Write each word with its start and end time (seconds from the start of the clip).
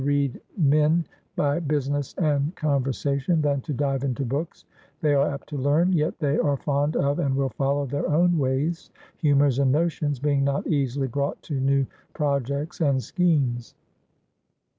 ALEXANDER 0.01 0.39
SPOTSWOOD 0.57 0.65
821 0.77 0.81
Men 0.97 1.05
by 1.35 1.59
Business 1.59 2.15
and 2.17 2.55
Conversation, 2.55 3.39
than 3.39 3.61
to 3.61 3.71
dive 3.71 4.03
into 4.03 4.25
Books 4.25 4.63
•••they 5.01 5.13
are 5.13 5.29
apt 5.29 5.47
to 5.49 5.57
learn, 5.57 5.93
yet 5.93 6.17
they 6.17 6.39
are 6.39 6.57
fond 6.57 6.95
of 6.95 7.19
and 7.19 7.35
will 7.35 7.49
follow 7.49 7.85
their 7.85 8.09
own 8.09 8.39
Ways, 8.39 8.89
Hu 9.21 9.35
mours 9.35 9.59
and 9.59 9.71
Notions, 9.71 10.19
being 10.19 10.43
not 10.43 10.65
easily 10.65 11.05
brought 11.07 11.39
to 11.43 11.59
new 11.59 11.85
Projects 12.15 12.81
and 12.81 13.03
Schemes. 13.03 13.75